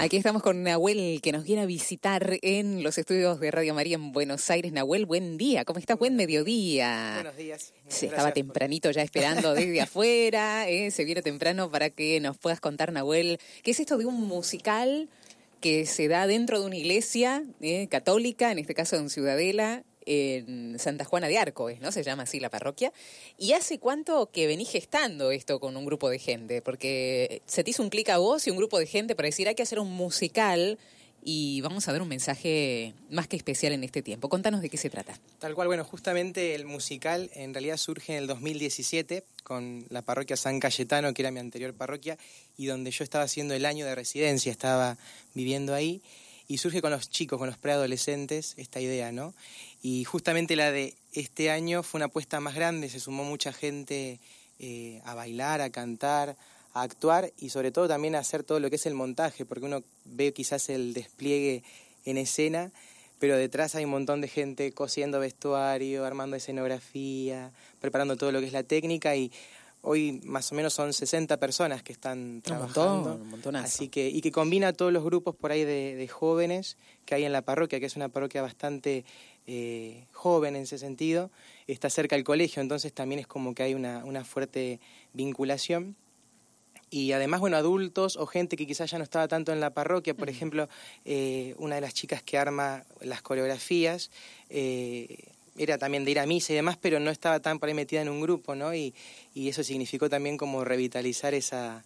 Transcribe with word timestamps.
Aquí 0.00 0.16
estamos 0.16 0.42
con 0.42 0.62
Nahuel, 0.62 1.20
que 1.22 1.30
nos 1.30 1.44
viene 1.44 1.60
a 1.60 1.66
visitar 1.66 2.38
en 2.40 2.82
los 2.82 2.96
estudios 2.96 3.38
de 3.38 3.50
Radio 3.50 3.74
María 3.74 3.96
en 3.96 4.12
Buenos 4.12 4.48
Aires. 4.48 4.72
Nahuel, 4.72 5.04
buen 5.04 5.36
día. 5.36 5.66
¿Cómo 5.66 5.78
estás? 5.78 5.98
Buen 5.98 6.16
mediodía. 6.16 7.16
Buenos 7.16 7.36
días. 7.36 7.74
Se 7.86 8.06
estaba 8.06 8.32
tempranito 8.32 8.90
ya 8.92 9.02
esperando 9.02 9.52
desde 9.54 9.82
afuera. 9.82 10.66
¿eh? 10.70 10.90
Se 10.90 11.04
viene 11.04 11.20
temprano 11.20 11.70
para 11.70 11.90
que 11.90 12.18
nos 12.18 12.38
puedas 12.38 12.60
contar, 12.60 12.94
Nahuel, 12.94 13.38
¿qué 13.62 13.72
es 13.72 13.80
esto 13.80 13.98
de 13.98 14.06
un 14.06 14.26
musical 14.26 15.10
que 15.60 15.84
se 15.84 16.08
da 16.08 16.26
dentro 16.26 16.58
de 16.58 16.66
una 16.66 16.76
iglesia 16.76 17.44
eh, 17.60 17.86
católica, 17.88 18.50
en 18.52 18.58
este 18.58 18.72
caso 18.72 18.96
en 18.96 19.10
Ciudadela, 19.10 19.84
en 20.12 20.76
Santa 20.80 21.04
Juana 21.04 21.28
de 21.28 21.38
Arco, 21.38 21.70
¿no? 21.80 21.92
Se 21.92 22.02
llama 22.02 22.24
así 22.24 22.40
la 22.40 22.50
parroquia. 22.50 22.92
¿Y 23.38 23.52
hace 23.52 23.78
cuánto 23.78 24.30
que 24.32 24.48
venís 24.48 24.70
gestando 24.70 25.30
esto 25.30 25.60
con 25.60 25.76
un 25.76 25.84
grupo 25.84 26.10
de 26.10 26.18
gente? 26.18 26.62
Porque 26.62 27.42
se 27.46 27.62
te 27.62 27.70
hizo 27.70 27.82
un 27.82 27.90
clic 27.90 28.08
a 28.08 28.18
vos 28.18 28.44
y 28.46 28.50
un 28.50 28.56
grupo 28.56 28.80
de 28.80 28.86
gente 28.86 29.14
para 29.14 29.26
decir 29.26 29.46
hay 29.46 29.54
que 29.54 29.62
hacer 29.62 29.78
un 29.78 29.92
musical 29.92 30.78
y 31.22 31.60
vamos 31.60 31.86
a 31.86 31.92
ver 31.92 32.02
un 32.02 32.08
mensaje 32.08 32.92
más 33.08 33.28
que 33.28 33.36
especial 33.36 33.72
en 33.72 33.84
este 33.84 34.02
tiempo. 34.02 34.28
Contanos 34.28 34.62
de 34.62 34.68
qué 34.68 34.78
se 34.78 34.90
trata. 34.90 35.16
Tal 35.38 35.54
cual, 35.54 35.68
bueno, 35.68 35.84
justamente 35.84 36.56
el 36.56 36.64
musical 36.64 37.30
en 37.34 37.54
realidad 37.54 37.76
surge 37.76 38.12
en 38.12 38.18
el 38.18 38.26
2017 38.26 39.24
con 39.44 39.86
la 39.90 40.02
parroquia 40.02 40.36
San 40.36 40.58
Cayetano, 40.58 41.14
que 41.14 41.22
era 41.22 41.30
mi 41.30 41.38
anterior 41.38 41.72
parroquia, 41.74 42.18
y 42.56 42.66
donde 42.66 42.90
yo 42.90 43.04
estaba 43.04 43.24
haciendo 43.24 43.54
el 43.54 43.64
año 43.64 43.86
de 43.86 43.94
residencia, 43.94 44.50
estaba 44.50 44.96
viviendo 45.34 45.74
ahí, 45.74 46.02
y 46.50 46.58
surge 46.58 46.82
con 46.82 46.90
los 46.90 47.10
chicos, 47.10 47.38
con 47.38 47.46
los 47.46 47.58
preadolescentes, 47.58 48.54
esta 48.56 48.80
idea, 48.80 49.12
¿no? 49.12 49.34
Y 49.82 50.04
justamente 50.04 50.56
la 50.56 50.70
de 50.70 50.94
este 51.12 51.50
año 51.50 51.82
fue 51.82 51.98
una 51.98 52.06
apuesta 52.06 52.40
más 52.40 52.54
grande, 52.54 52.88
se 52.88 53.00
sumó 53.00 53.24
mucha 53.24 53.52
gente 53.52 54.20
eh, 54.58 55.00
a 55.04 55.14
bailar, 55.14 55.60
a 55.60 55.70
cantar, 55.70 56.36
a 56.74 56.82
actuar 56.82 57.32
y 57.38 57.50
sobre 57.50 57.72
todo 57.72 57.88
también 57.88 58.14
a 58.14 58.18
hacer 58.18 58.44
todo 58.44 58.60
lo 58.60 58.68
que 58.68 58.76
es 58.76 58.86
el 58.86 58.94
montaje, 58.94 59.44
porque 59.44 59.64
uno 59.64 59.82
ve 60.04 60.32
quizás 60.32 60.68
el 60.68 60.92
despliegue 60.92 61.62
en 62.04 62.18
escena, 62.18 62.70
pero 63.18 63.36
detrás 63.36 63.74
hay 63.74 63.84
un 63.84 63.90
montón 63.90 64.20
de 64.20 64.28
gente 64.28 64.72
cosiendo 64.72 65.18
vestuario, 65.18 66.04
armando 66.04 66.36
escenografía, 66.36 67.50
preparando 67.80 68.16
todo 68.16 68.32
lo 68.32 68.40
que 68.40 68.46
es 68.46 68.52
la 68.52 68.62
técnica 68.62 69.16
y 69.16 69.32
Hoy 69.82 70.20
más 70.24 70.52
o 70.52 70.54
menos 70.54 70.74
son 70.74 70.92
60 70.92 71.38
personas 71.38 71.82
que 71.82 71.92
están 71.92 72.42
trabajando. 72.42 73.14
Un 73.14 73.30
montón, 73.30 73.56
así 73.56 73.88
que, 73.88 74.10
y 74.10 74.20
que 74.20 74.30
combina 74.30 74.74
todos 74.74 74.92
los 74.92 75.02
grupos 75.02 75.34
por 75.34 75.52
ahí 75.52 75.64
de, 75.64 76.06
jóvenes 76.08 76.76
que 77.06 77.14
hay 77.14 77.24
en 77.24 77.32
la 77.32 77.40
parroquia, 77.42 77.80
que 77.80 77.86
es 77.86 77.96
una 77.96 78.10
parroquia 78.10 78.42
bastante 78.42 79.06
eh, 79.52 80.06
joven 80.12 80.54
en 80.54 80.62
ese 80.62 80.78
sentido. 80.78 81.28
Está 81.66 81.90
cerca 81.90 82.14
del 82.14 82.24
colegio, 82.24 82.62
entonces 82.62 82.92
también 82.92 83.18
es 83.18 83.26
como 83.26 83.52
que 83.52 83.64
hay 83.64 83.74
una, 83.74 84.04
una 84.04 84.24
fuerte 84.24 84.78
vinculación. 85.12 85.96
Y 86.88 87.10
además, 87.10 87.40
bueno, 87.40 87.56
adultos 87.56 88.16
o 88.16 88.26
gente 88.26 88.56
que 88.56 88.64
quizás 88.64 88.92
ya 88.92 88.98
no 88.98 89.02
estaba 89.02 89.26
tanto 89.26 89.52
en 89.52 89.58
la 89.58 89.70
parroquia, 89.70 90.14
por 90.14 90.30
ejemplo, 90.30 90.68
eh, 91.04 91.56
una 91.58 91.74
de 91.74 91.80
las 91.80 91.94
chicas 91.94 92.22
que 92.22 92.38
arma 92.38 92.84
las 93.00 93.22
coreografías, 93.22 94.12
eh, 94.50 95.18
era 95.58 95.78
también 95.78 96.04
de 96.04 96.12
ir 96.12 96.20
a 96.20 96.26
misa 96.26 96.52
y 96.52 96.56
demás, 96.56 96.78
pero 96.80 97.00
no 97.00 97.10
estaba 97.10 97.40
tan 97.40 97.58
por 97.58 97.68
ahí 97.68 97.74
metida 97.74 98.02
en 98.02 98.08
un 98.08 98.20
grupo, 98.20 98.54
¿no? 98.54 98.72
Y, 98.72 98.94
y 99.34 99.48
eso 99.48 99.64
significó 99.64 100.08
también 100.08 100.36
como 100.36 100.64
revitalizar 100.64 101.34
esa, 101.34 101.84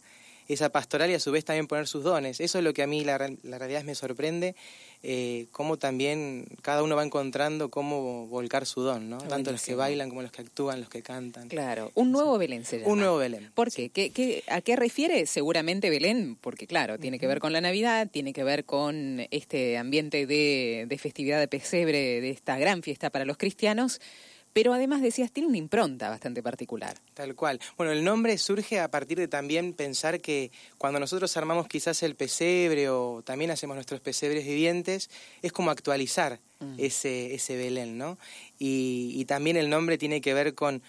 esa 0.49 0.69
pastoral 0.69 1.11
y 1.11 1.15
a 1.15 1.21
su 1.21 1.33
vez 1.33 1.45
también 1.45 1.67
poner 1.67 1.87
sus 1.87 2.05
dones. 2.05 2.41
Eso 2.41 2.59
es 2.59 2.65
lo 2.65 2.75
que 2.75 2.83
a 2.83 2.87
mí 2.87 3.05
la, 3.05 3.19
la 3.43 3.59
realidad 3.59 3.83
me 3.85 3.95
sorprende, 3.95 4.55
eh, 5.03 5.47
cómo 5.53 5.77
también 5.77 6.47
cada 6.63 6.83
uno 6.83 6.97
va 6.97 7.05
encontrando 7.05 7.71
cómo 7.71 8.27
volcar 8.27 8.67
su 8.67 8.81
don, 8.81 9.11
¿no? 9.11 9.19
Tanto 9.19 9.53
los 9.53 9.63
que 9.63 9.75
bailan 9.75 10.09
como 10.09 10.23
los 10.23 10.33
que 10.33 10.43
actúan, 10.43 10.81
los 10.81 10.89
que 10.89 11.03
cantan. 11.03 11.49
Claro, 11.49 11.93
un 11.95 12.11
nuevo 12.11 12.39
Belén 12.39 12.65
se 12.65 12.79
llama. 12.79 12.93
Un 12.93 12.99
nuevo 13.01 13.19
Belén. 13.19 13.51
¿Por 13.55 13.71
qué? 13.71 13.91
¿Qué, 13.91 14.45
a 14.49 14.61
qué 14.61 14.77
refiere? 14.77 15.27
Seguramente 15.27 15.91
Belén, 15.91 16.37
porque 16.41 16.67
claro, 16.67 16.99
tiene 16.99 17.19
que 17.19 17.27
ver 17.27 17.39
con 17.39 17.53
la 17.53 17.61
Navidad, 17.61 18.09
tiene 18.11 18.33
que 18.33 18.45
ver 18.45 18.65
con 18.65 19.27
este 19.31 19.77
ambiente 19.77 20.27
de, 20.27 20.87
de 20.89 20.99
festividad 20.99 21.39
de 21.39 21.49
pesebre, 21.49 22.21
de 22.21 22.31
esta 22.31 22.59
gran 22.59 22.83
fiesta 22.83 23.11
para 23.11 23.25
los 23.25 23.37
cristianos 23.37 24.01
pero 24.55 24.73
además 24.73 25.03
decías, 25.03 25.33
tiene 25.33 25.49
una 25.49 25.59
impronta 25.59 26.09
bastante 26.09 26.41
particular. 26.41 26.97
Tal 27.13 27.35
cual. 27.35 27.61
Bueno, 27.77 27.93
el 27.93 28.05
nombre 28.05 28.39
surge 28.39 28.79
a 28.79 28.89
partir 28.89 29.19
de 29.19 29.27
también 29.27 29.73
pensar 29.73 30.21
que 30.21 30.53
cuando 30.79 31.01
nosotros 31.01 31.37
armamos 31.37 31.67
quizás 31.67 32.05
el 32.05 32.15
pesebre 32.15 32.89
o 32.89 33.23
también 33.23 33.51
hacemos 33.51 33.75
nuestros 33.75 34.01
pesebres 34.01 34.47
vivientes, 34.47 35.11
es 35.43 35.51
como 35.51 35.73
actualizar 35.73 36.39
mm. 36.61 36.75
ese, 36.79 37.35
ese 37.35 37.57
Belén, 37.57 37.99
¿no? 37.99 38.17
Y, 38.59 39.25
también 39.25 39.57
el 39.57 39.71
nombre 39.71 39.99
tiene 39.99 40.21
que 40.21 40.35
ver 40.35 40.55
con 40.55 40.83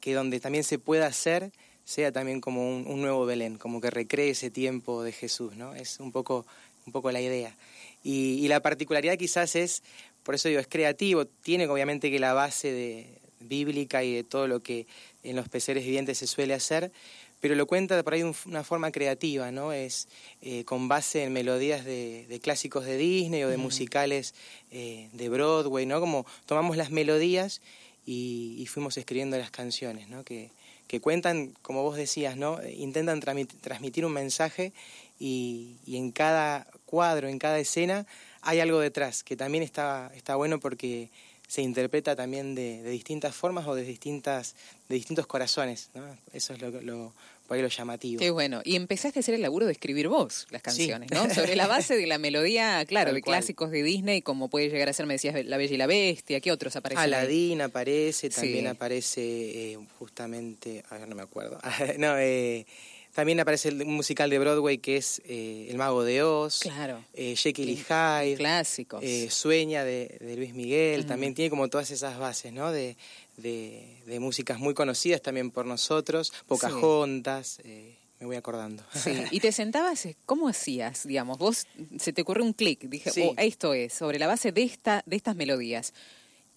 que 0.00 0.14
donde 0.14 0.38
también 0.38 0.62
se 0.62 0.78
pueda 0.78 1.06
hacer 1.06 1.50
sea 1.84 2.12
también 2.12 2.40
como 2.40 2.76
un, 2.76 3.00
nuevo 3.00 3.26
Belén, 3.26 3.58
como 3.58 3.80
que 3.80 3.90
recree 3.90 4.30
ese 4.30 4.50
tiempo 4.50 5.02
de 5.02 5.10
Jesús, 5.10 5.56
¿no? 5.56 5.74
Es 5.74 5.98
un 5.98 6.12
poco, 6.12 6.46
un 6.86 6.92
poco 6.92 7.10
la 7.10 7.20
idea. 7.20 7.56
y 8.04 8.46
la 8.46 8.60
particularidad 8.60 9.18
quizás 9.18 9.56
es 9.56 9.82
por 10.22 10.34
eso 10.34 10.48
digo, 10.48 10.60
es 10.60 10.68
creativo, 10.68 11.26
tiene 11.26 11.66
obviamente 11.68 12.10
que 12.10 12.18
la 12.18 12.32
base 12.32 12.72
de, 12.72 13.20
bíblica 13.40 14.04
y 14.04 14.14
de 14.14 14.24
todo 14.24 14.46
lo 14.46 14.60
que 14.60 14.86
en 15.22 15.36
los 15.36 15.48
peceres 15.48 15.84
vivientes 15.84 16.18
se 16.18 16.26
suele 16.26 16.54
hacer, 16.54 16.92
pero 17.40 17.54
lo 17.54 17.66
cuenta 17.66 18.02
por 18.02 18.12
ahí 18.12 18.22
de 18.22 18.34
una 18.44 18.62
forma 18.64 18.92
creativa, 18.92 19.50
¿no? 19.50 19.72
Es 19.72 20.08
eh, 20.42 20.64
con 20.64 20.88
base 20.88 21.24
en 21.24 21.32
melodías 21.32 21.84
de, 21.84 22.38
clásicos 22.42 22.84
de 22.84 22.98
Disney 22.98 23.42
o 23.44 23.48
de 23.48 23.56
musicales 23.56 24.34
eh, 24.70 25.08
de 25.14 25.28
Broadway, 25.30 25.86
¿no? 25.86 26.00
Como 26.00 26.26
tomamos 26.44 26.76
las 26.76 26.90
melodías 26.90 27.62
y, 28.06 28.66
fuimos 28.68 28.96
escribiendo 28.98 29.38
las 29.38 29.50
canciones, 29.50 30.08
¿no? 30.08 30.22
Que, 30.22 30.50
que, 30.86 31.00
cuentan, 31.00 31.54
como 31.62 31.82
vos 31.82 31.96
decías, 31.96 32.36
¿no? 32.36 32.58
Intentan 32.68 33.20
transmitir 33.20 34.04
un 34.04 34.12
mensaje 34.12 34.72
y, 35.18 35.76
y 35.86 35.96
en 35.96 36.12
cada 36.12 36.66
cuadro, 36.84 37.28
en 37.28 37.38
cada 37.38 37.58
escena, 37.58 38.06
hay 38.42 38.60
algo 38.60 38.80
detrás 38.80 39.22
que 39.22 39.36
también 39.36 39.62
está, 39.62 40.10
está 40.14 40.36
bueno 40.36 40.60
porque 40.60 41.10
se 41.46 41.62
interpreta 41.62 42.14
también 42.14 42.54
de, 42.54 42.82
distintas 42.82 43.34
formas 43.34 43.66
o 43.66 43.74
de 43.74 43.82
distintas 43.82 44.54
de 44.88 44.94
distintos 44.94 45.26
corazones 45.26 45.90
¿no? 45.94 46.04
eso 46.32 46.54
es 46.54 46.60
lo, 46.60 46.70
lo 46.80 47.12
por 47.50 47.56
ahí 47.56 47.62
lo 47.62 47.68
llamativo. 47.68 48.20
Qué 48.20 48.30
bueno. 48.30 48.60
Y 48.64 48.76
empezaste 48.76 49.18
a 49.18 49.22
hacer 49.22 49.34
el 49.34 49.42
laburo 49.42 49.66
de 49.66 49.72
escribir 49.72 50.06
vos 50.06 50.46
las 50.50 50.62
canciones 50.62 51.10
no 51.10 51.28
sobre 51.34 51.56
la 51.56 51.66
base 51.66 51.96
de 51.96 52.06
la 52.06 52.16
melodía 52.16 52.84
claro 52.86 53.12
de 53.12 53.22
clásicos 53.22 53.72
de 53.72 53.82
Disney 53.82 54.22
como 54.22 54.46
puede 54.48 54.68
llegar 54.68 54.88
a 54.88 54.92
ser 54.92 55.06
me 55.06 55.14
decías 55.14 55.44
la 55.44 55.56
Bella 55.56 55.74
y 55.74 55.76
la 55.76 55.88
Bestia 55.88 56.40
qué 56.40 56.52
otros 56.52 56.76
aparecen 56.76 57.02
Aladín 57.02 57.60
aparece 57.60 58.30
también 58.30 58.68
aparece 58.68 59.72
eh, 59.72 59.78
justamente 59.98 60.84
a 60.90 60.98
ver 60.98 61.08
no 61.08 61.16
me 61.16 61.22
acuerdo. 61.22 61.58
No 61.98 62.16
eh, 62.18 62.66
también 63.14 63.40
aparece 63.40 63.70
un 63.70 63.94
musical 63.94 64.30
de 64.30 64.38
Broadway 64.38 64.78
que 64.78 64.96
es 64.96 65.20
eh, 65.24 65.66
El 65.68 65.78
Mago 65.78 66.04
de 66.04 66.22
Oz. 66.22 66.60
Claro. 66.60 67.04
Eh, 67.12 67.34
Jekyll 67.36 67.68
y 67.68 67.76
Hyde. 67.76 68.36
Clásicos. 68.36 69.02
Eh, 69.02 69.28
Sueña 69.30 69.84
de, 69.84 70.34
Luis 70.36 70.54
Miguel. 70.54 71.06
También 71.06 71.34
tiene 71.34 71.50
como 71.50 71.68
todas 71.68 71.90
esas 71.90 72.18
bases, 72.18 72.52
¿no? 72.52 72.70
De, 72.70 72.96
de, 73.36 74.18
músicas 74.20 74.58
muy 74.58 74.74
conocidas 74.74 75.22
también 75.22 75.50
por 75.50 75.66
nosotros. 75.66 76.32
Pocahontas. 76.46 77.58
Eh, 77.64 77.96
me 78.20 78.26
voy 78.26 78.36
acordando. 78.36 78.84
Sí. 78.94 79.10
Y 79.32 79.40
te 79.40 79.50
sentabas, 79.50 80.06
¿cómo 80.24 80.48
hacías? 80.48 81.06
Digamos, 81.06 81.38
vos 81.38 81.66
se 81.98 82.12
te 82.12 82.22
ocurre 82.22 82.42
un 82.42 82.52
clic. 82.52 82.80
Dije, 82.82 83.10
oh, 83.24 83.34
esto 83.38 83.74
es, 83.74 83.92
sobre 83.92 84.18
la 84.18 84.28
base 84.28 84.52
de, 84.52 84.62
esta, 84.62 85.02
de 85.06 85.16
estas 85.16 85.34
melodías. 85.34 85.94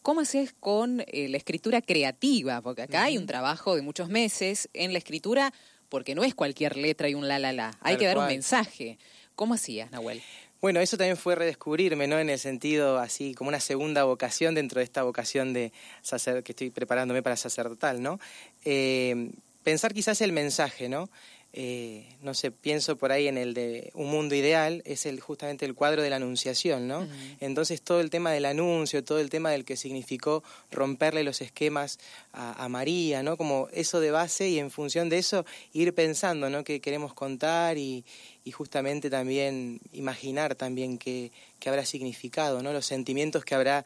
¿Cómo 0.03 0.19
haces 0.19 0.53
con 0.59 0.97
la 0.97 1.37
escritura 1.37 1.81
creativa? 1.81 2.61
Porque 2.61 2.81
acá 2.81 3.03
hay 3.03 3.17
un 3.17 3.25
trabajo 3.25 3.75
de 3.75 3.81
muchos 3.81 4.09
meses 4.09 4.69
en 4.73 4.91
la 4.91 4.99
escritura 4.99 5.53
porque 5.93 6.15
no 6.15 6.23
es 6.23 6.33
cualquier 6.33 6.75
letra 6.75 7.07
y 7.07 7.13
un 7.13 7.27
la 7.27 7.37
la 7.37 7.53
la, 7.53 7.77
hay 7.81 7.97
que 7.97 8.07
dar 8.07 8.17
un 8.17 8.25
mensaje. 8.25 8.97
¿Cómo 9.35 9.53
hacías, 9.53 9.91
Nahuel? 9.91 10.23
Bueno, 10.59 10.79
eso 10.79 10.97
también 10.97 11.17
fue 11.17 11.35
redescubrirme, 11.35 12.07
¿no? 12.07 12.17
En 12.17 12.31
el 12.31 12.39
sentido 12.39 12.97
así, 12.97 13.35
como 13.35 13.49
una 13.49 13.59
segunda 13.59 14.03
vocación 14.03 14.55
dentro 14.55 14.79
de 14.79 14.85
esta 14.85 15.03
vocación 15.03 15.53
de 15.53 15.71
sacer, 16.01 16.41
que 16.41 16.53
estoy 16.53 16.71
preparándome 16.71 17.21
para 17.21 17.37
sacerdotal, 17.37 18.01
¿no? 18.01 18.19
Eh, 18.65 19.29
pensar 19.63 19.93
quizás 19.93 20.19
el 20.21 20.31
mensaje, 20.31 20.89
¿no? 20.89 21.09
Eh, 21.55 22.07
no 22.23 22.33
sé, 22.33 22.49
pienso 22.49 22.97
por 22.97 23.11
ahí 23.11 23.27
en 23.27 23.37
el 23.37 23.53
de 23.53 23.91
Un 23.93 24.09
Mundo 24.09 24.33
Ideal, 24.33 24.81
es 24.85 25.05
el, 25.05 25.19
justamente 25.19 25.65
el 25.65 25.75
cuadro 25.75 26.01
de 26.01 26.09
la 26.09 26.15
Anunciación, 26.15 26.87
¿no? 26.87 27.07
Entonces 27.39 27.83
todo 27.83 28.01
el 28.01 28.09
tema 28.09 28.31
del 28.31 28.45
anuncio, 28.45 29.03
todo 29.03 29.19
el 29.19 29.29
tema 29.29 29.51
del 29.51 29.63
que 29.63 29.77
significó 29.77 30.43
romperle 30.71 31.23
los 31.23 31.41
esquemas 31.41 31.99
a, 32.31 32.67
María, 32.69 33.21
¿no? 33.21 33.37
Como 33.37 33.67
eso 33.71 33.99
de 33.99 34.09
base 34.09 34.49
y 34.49 34.57
en 34.57 34.71
función 34.71 35.09
de 35.09 35.19
eso 35.19 35.45
ir 35.73 35.93
pensando, 35.93 36.49
¿no? 36.49 36.63
Que 36.63 36.81
queremos 36.81 37.13
contar 37.13 37.77
y, 37.77 38.03
justamente 38.51 39.11
también 39.11 39.79
imaginar 39.93 40.55
también 40.55 40.97
qué, 40.97 41.31
habrá 41.67 41.85
significado, 41.85 42.63
¿no? 42.63 42.73
Los 42.73 42.87
sentimientos 42.87 43.45
que 43.45 43.53
habrá 43.53 43.85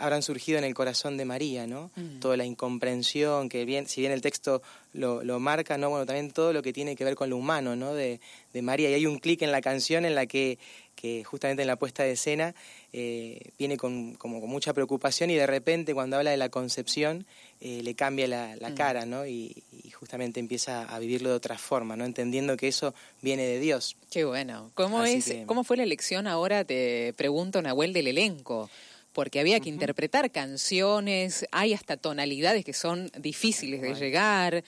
habrán 0.00 0.22
surgido 0.22 0.58
en 0.58 0.64
el 0.64 0.74
corazón 0.74 1.16
de 1.16 1.24
María, 1.24 1.66
¿no? 1.66 1.90
Mm. 1.94 2.20
Toda 2.20 2.36
la 2.36 2.44
incomprensión, 2.44 3.48
que 3.48 3.64
bien, 3.64 3.86
si 3.86 4.00
bien 4.00 4.12
el 4.12 4.20
texto 4.20 4.62
lo, 4.92 5.22
lo, 5.22 5.38
marca, 5.38 5.78
¿no? 5.78 5.90
Bueno, 5.90 6.06
también 6.06 6.30
todo 6.30 6.52
lo 6.52 6.62
que 6.62 6.72
tiene 6.72 6.96
que 6.96 7.04
ver 7.04 7.14
con 7.14 7.30
lo 7.30 7.36
humano, 7.36 7.76
¿no? 7.76 7.94
De, 7.94 8.20
de 8.52 8.62
María. 8.62 8.90
Y 8.90 8.94
hay 8.94 9.06
un 9.06 9.18
clic 9.18 9.42
en 9.42 9.52
la 9.52 9.60
canción 9.60 10.04
en 10.04 10.14
la 10.14 10.26
que, 10.26 10.58
que 11.00 11.24
justamente 11.24 11.62
en 11.62 11.68
la 11.68 11.76
puesta 11.76 12.02
de 12.02 12.12
escena 12.12 12.54
eh, 12.92 13.40
viene 13.58 13.76
con, 13.76 14.14
como, 14.14 14.40
con 14.40 14.50
mucha 14.50 14.74
preocupación 14.74 15.30
y 15.30 15.36
de 15.36 15.46
repente 15.46 15.94
cuando 15.94 16.16
habla 16.16 16.30
de 16.30 16.36
la 16.36 16.48
concepción 16.48 17.24
eh, 17.60 17.82
le 17.82 17.94
cambia 17.94 18.26
la, 18.26 18.56
la 18.56 18.70
mm. 18.70 18.74
cara, 18.74 19.06
¿no? 19.06 19.26
Y, 19.26 19.62
justamente 19.92 20.40
empieza 20.40 20.84
a 20.84 20.98
vivirlo 20.98 21.28
de 21.28 21.34
otra 21.34 21.58
forma, 21.58 21.94
¿no? 21.94 22.06
Entendiendo 22.06 22.56
que 22.56 22.68
eso 22.68 22.94
viene 23.20 23.42
de 23.42 23.60
Dios. 23.60 23.98
Qué 24.10 24.24
bueno. 24.24 24.70
¿Cómo, 24.72 25.04
es, 25.04 25.34
¿cómo 25.44 25.62
fue 25.62 25.76
la 25.76 25.82
elección 25.82 26.26
ahora, 26.26 26.64
te 26.64 27.12
pregunto, 27.18 27.60
Nahuel, 27.60 27.92
del 27.92 28.06
elenco? 28.06 28.70
Porque 29.20 29.38
había 29.38 29.60
que 29.60 29.68
interpretar 29.68 30.30
canciones, 30.30 31.44
hay 31.52 31.74
hasta 31.74 31.98
tonalidades 31.98 32.64
que 32.64 32.72
son 32.72 33.12
difíciles 33.18 33.82
de 33.82 33.94
llegar, 33.94 34.64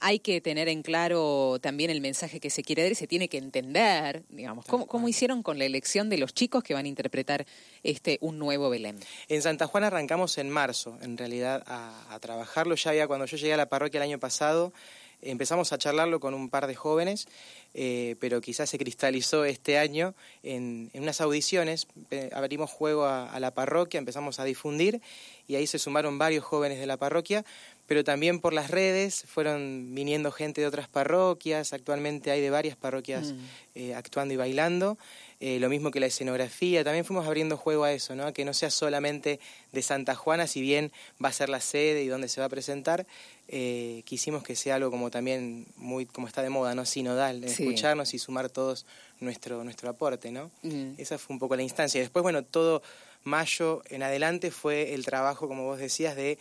hay 0.00 0.18
que 0.18 0.42
tener 0.42 0.68
en 0.68 0.82
claro 0.82 1.58
también 1.62 1.88
el 1.88 2.02
mensaje 2.02 2.38
que 2.38 2.50
se 2.50 2.62
quiere 2.62 2.82
dar 2.82 2.92
y 2.92 2.94
se 2.94 3.06
tiene 3.06 3.30
que 3.30 3.38
entender, 3.38 4.22
digamos. 4.28 4.66
¿Cómo, 4.66 5.08
hicieron 5.08 5.42
con 5.42 5.58
la 5.58 5.64
elección 5.64 6.10
de 6.10 6.18
los 6.18 6.34
chicos 6.34 6.62
que 6.62 6.74
van 6.74 6.84
a 6.84 6.88
interpretar 6.88 7.46
este 7.82 8.18
un 8.20 8.38
nuevo 8.38 8.68
Belén? 8.68 9.00
En 9.28 9.40
Santa 9.40 9.66
Juana 9.66 9.86
arrancamos 9.86 10.36
en 10.36 10.50
marzo, 10.50 10.98
en 11.00 11.16
realidad, 11.16 11.64
a, 11.66 12.18
trabajarlo. 12.20 12.74
Ya 12.74 12.90
había, 12.90 13.06
cuando 13.06 13.24
yo 13.24 13.38
llegué 13.38 13.54
a 13.54 13.56
la 13.56 13.70
parroquia 13.70 13.96
el 13.96 14.02
año 14.02 14.18
pasado, 14.18 14.74
empezamos 15.22 15.72
a 15.72 15.78
charlarlo 15.78 16.20
con 16.20 16.34
un 16.34 16.50
par 16.50 16.66
de 16.66 16.74
jóvenes, 16.74 17.28
eh, 17.78 18.16
pero 18.20 18.40
quizás 18.40 18.70
se 18.70 18.78
cristalizó 18.78 19.44
este 19.44 19.76
año 19.76 20.14
en, 20.42 20.90
unas 20.94 21.20
audiciones. 21.20 21.86
Eh, 22.10 22.30
abrimos 22.32 22.70
juego 22.70 23.04
a 23.04 23.38
la 23.38 23.52
parroquia, 23.52 23.98
empezamos 23.98 24.40
a 24.40 24.44
difundir 24.44 25.02
y 25.46 25.56
ahí 25.56 25.66
se 25.66 25.78
sumaron 25.78 26.16
varios 26.16 26.42
jóvenes 26.42 26.80
de 26.80 26.86
la 26.86 26.96
parroquia 26.96 27.44
pero 27.86 28.02
también 28.02 28.40
por 28.40 28.52
las 28.52 28.70
redes 28.70 29.24
fueron 29.28 29.94
viniendo 29.94 30.32
gente 30.32 30.60
de 30.60 30.66
otras 30.66 30.88
parroquias, 30.88 31.72
actualmente 31.72 32.32
hay 32.32 32.40
de 32.40 32.50
varias 32.50 32.76
parroquias 32.76 33.32
mm. 33.32 33.38
eh, 33.76 33.94
actuando 33.94 34.34
y 34.34 34.36
bailando, 34.36 34.98
lo 35.38 35.68
mismo 35.68 35.90
que 35.90 36.00
la 36.00 36.06
escenografía, 36.06 36.82
también 36.82 37.04
fuimos 37.04 37.26
abriendo 37.26 37.56
juego 37.56 37.84
a 37.84 37.92
eso, 37.92 38.16
¿no? 38.16 38.32
que 38.32 38.44
no 38.44 38.54
sea 38.54 38.70
solamente 38.70 39.38
de 39.70 39.82
Santa 39.82 40.14
Juana, 40.14 40.46
si 40.46 40.62
bien 40.62 40.90
va 41.22 41.28
a 41.28 41.32
ser 41.32 41.48
la 41.48 41.60
sede 41.60 42.02
y 42.02 42.08
donde 42.08 42.28
se 42.28 42.40
va 42.40 42.46
a 42.46 42.48
presentar, 42.48 43.06
eh, 43.48 44.02
quisimos 44.04 44.42
que 44.42 44.56
sea 44.56 44.74
algo 44.74 44.90
como 44.90 45.10
también 45.10 45.66
muy 45.76 46.06
como 46.06 46.26
está 46.26 46.42
de 46.42 46.50
moda, 46.50 46.74
¿no? 46.74 46.84
Sinodal, 46.84 47.44
escucharnos 47.44 48.12
y 48.12 48.18
sumar 48.18 48.50
todos 48.50 48.86
nuestro, 49.20 49.62
nuestro 49.62 49.88
aporte, 49.88 50.32
¿no? 50.32 50.50
Mm. 50.62 50.94
Esa 50.98 51.16
fue 51.16 51.34
un 51.34 51.38
poco 51.38 51.54
la 51.54 51.62
instancia. 51.62 52.00
Después, 52.00 52.22
bueno, 52.22 52.42
todo 52.42 52.82
mayo 53.22 53.82
en 53.88 54.02
adelante 54.02 54.50
fue 54.50 54.94
el 54.94 55.04
trabajo, 55.04 55.46
como 55.46 55.64
vos 55.64 55.78
decías, 55.78 56.16
de 56.16 56.38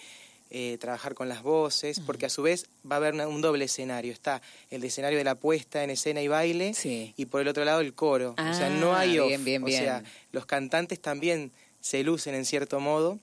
eh, 0.49 0.77
trabajar 0.79 1.13
con 1.13 1.29
las 1.29 1.43
voces, 1.43 1.99
porque 1.99 2.25
a 2.25 2.29
su 2.29 2.41
vez 2.41 2.67
va 2.89 2.95
a 2.95 2.97
haber 2.97 3.13
un 3.27 3.41
doble 3.41 3.65
escenario. 3.65 4.11
Está 4.11 4.41
el 4.71 4.83
escenario 4.83 5.17
de 5.17 5.23
la 5.23 5.35
puesta 5.35 5.83
en 5.83 5.91
escena 5.91 6.21
y 6.21 6.27
baile, 6.27 6.73
y 6.83 7.25
por 7.25 7.41
el 7.41 7.47
otro 7.47 7.65
lado 7.65 7.81
el 7.81 7.93
coro. 7.93 8.35
o 8.37 8.53
sea, 8.53 8.69
no 8.69 8.95
hay 8.95 9.17
ah, 9.17 9.37
Bien, 9.37 9.63
o 9.63 9.67
sea, 9.67 10.03
los 10.31 10.45
cantantes 10.45 10.99
también 10.99 11.51
se 11.81 12.03
lucen 12.03 12.33
en 12.33 12.45
cierto 12.45 12.79
modo 12.79 13.19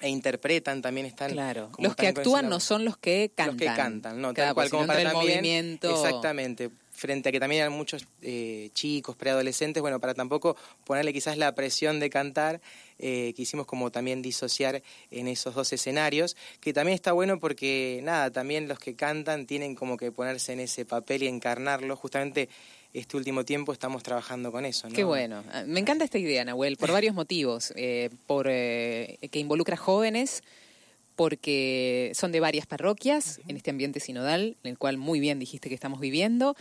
e 0.00 0.08
interpretan 0.08 0.80
también 0.80 1.06
están 1.06 1.32
claro. 1.32 1.70
los 1.78 1.94
que 1.94 2.08
actúan 2.08 2.48
no 2.48 2.58
son 2.60 2.84
los 2.84 2.96
que 2.96 3.30
cantan 3.34 3.46
los 3.46 3.56
que 3.56 3.66
cantan. 3.66 4.20
no 4.20 4.32
tal 4.32 4.54
cual 4.54 4.70
como 4.70 4.86
para 4.86 5.12
movimiento. 5.12 5.90
Exactamente. 5.90 6.70
Frente 6.90 7.30
a 7.30 7.32
que 7.32 7.40
también 7.40 7.62
eran 7.62 7.72
muchos 7.72 8.06
eh, 8.20 8.68
chicos, 8.74 9.16
preadolescentes, 9.16 9.80
bueno, 9.80 10.00
para 10.00 10.12
tampoco 10.12 10.54
ponerle 10.84 11.14
quizás 11.14 11.38
la 11.38 11.54
presión 11.54 11.98
de 11.98 12.10
cantar, 12.10 12.60
eh, 12.98 13.32
quisimos 13.34 13.64
como 13.64 13.90
también 13.90 14.20
disociar 14.20 14.82
en 15.10 15.26
esos 15.26 15.54
dos 15.54 15.72
escenarios, 15.72 16.36
que 16.60 16.74
también 16.74 16.94
está 16.94 17.12
bueno 17.12 17.38
porque, 17.38 18.00
nada, 18.02 18.30
también 18.30 18.68
los 18.68 18.78
que 18.78 18.96
cantan 18.96 19.46
tienen 19.46 19.74
como 19.74 19.96
que 19.96 20.12
ponerse 20.12 20.52
en 20.52 20.60
ese 20.60 20.84
papel 20.84 21.22
y 21.22 21.28
encarnarlo, 21.28 21.96
justamente 21.96 22.50
este 22.92 23.16
último 23.16 23.44
tiempo 23.44 23.72
estamos 23.72 24.02
trabajando 24.02 24.50
con 24.52 24.64
eso. 24.64 24.88
¿no? 24.88 24.94
Qué 24.94 25.04
bueno. 25.04 25.44
Ah, 25.52 25.64
me 25.66 25.80
encanta 25.80 26.04
esta 26.04 26.18
idea, 26.18 26.44
Nahuel, 26.44 26.76
por 26.76 26.90
varios 26.92 27.14
motivos. 27.14 27.72
Eh, 27.76 28.10
por 28.26 28.46
que 28.46 29.28
involucra 29.34 29.76
jóvenes, 29.76 30.42
porque 31.16 32.12
son 32.14 32.32
de 32.32 32.40
varias 32.40 32.66
parroquias 32.66 33.40
en 33.46 33.56
este 33.56 33.70
ambiente 33.70 34.00
sinodal, 34.00 34.56
en 34.62 34.70
el 34.70 34.78
cual 34.78 34.96
muy 34.96 35.20
bien 35.20 35.38
dijiste 35.38 35.68
que 35.68 35.74
estamos 35.74 36.00
viviendo 36.00 36.56